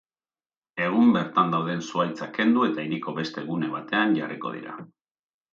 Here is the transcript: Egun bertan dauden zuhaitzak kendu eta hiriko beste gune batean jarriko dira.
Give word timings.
Egun 0.85 1.11
bertan 1.17 1.53
dauden 1.55 1.83
zuhaitzak 1.91 2.33
kendu 2.39 2.65
eta 2.71 2.87
hiriko 2.87 3.15
beste 3.21 3.47
gune 3.51 3.73
batean 3.77 4.21
jarriko 4.23 4.57
dira. 4.59 4.79